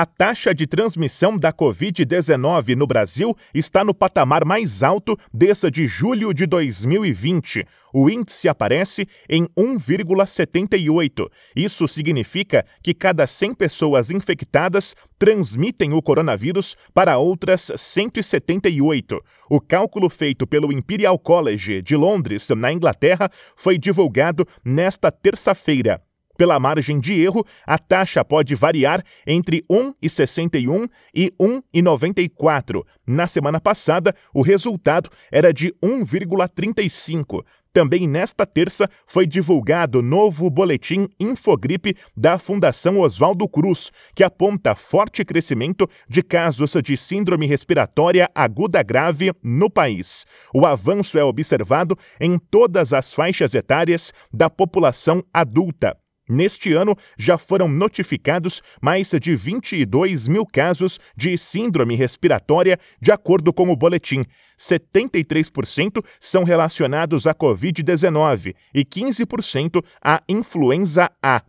[0.00, 5.88] A taxa de transmissão da Covid-19 no Brasil está no patamar mais alto desde de
[5.88, 7.66] julho de 2020.
[7.92, 11.28] O índice aparece em 1,78.
[11.56, 19.20] Isso significa que cada 100 pessoas infectadas transmitem o coronavírus para outras 178.
[19.50, 26.00] O cálculo feito pelo Imperial College de Londres, na Inglaterra, foi divulgado nesta terça-feira.
[26.38, 32.84] Pela margem de erro, a taxa pode variar entre 1,61 e 1,94.
[33.04, 37.44] Na semana passada, o resultado era de 1,35.
[37.72, 45.24] Também nesta terça foi divulgado novo boletim Infogripe da Fundação Oswaldo Cruz, que aponta forte
[45.24, 50.24] crescimento de casos de síndrome respiratória aguda grave no país.
[50.54, 55.96] O avanço é observado em todas as faixas etárias da população adulta.
[56.28, 63.52] Neste ano, já foram notificados mais de 22 mil casos de síndrome respiratória, de acordo
[63.52, 64.24] com o boletim.
[64.58, 71.42] 73% são relacionados à Covid-19 e 15% à influenza A.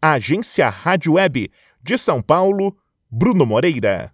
[0.00, 1.50] Agência Rádio Web
[1.82, 2.76] de São Paulo,
[3.10, 4.13] Bruno Moreira.